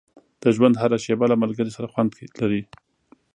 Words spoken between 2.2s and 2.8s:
لري.